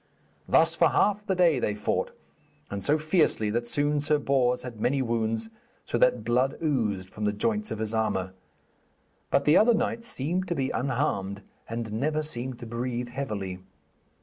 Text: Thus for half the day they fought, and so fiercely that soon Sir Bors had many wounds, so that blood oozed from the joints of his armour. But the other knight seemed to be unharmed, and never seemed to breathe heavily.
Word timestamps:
Thus 0.49 0.73
for 0.73 0.87
half 0.89 1.27
the 1.27 1.35
day 1.35 1.59
they 1.59 1.75
fought, 1.75 2.09
and 2.71 2.83
so 2.83 2.97
fiercely 2.97 3.51
that 3.51 3.67
soon 3.67 3.99
Sir 3.99 4.17
Bors 4.17 4.63
had 4.63 4.81
many 4.81 4.99
wounds, 5.03 5.51
so 5.85 5.99
that 5.99 6.23
blood 6.23 6.57
oozed 6.59 7.11
from 7.11 7.25
the 7.25 7.31
joints 7.31 7.69
of 7.69 7.77
his 7.77 7.93
armour. 7.93 8.33
But 9.29 9.45
the 9.45 9.57
other 9.57 9.75
knight 9.75 10.03
seemed 10.03 10.47
to 10.47 10.55
be 10.55 10.71
unharmed, 10.71 11.43
and 11.69 11.93
never 11.93 12.23
seemed 12.23 12.57
to 12.57 12.65
breathe 12.65 13.09
heavily. 13.09 13.59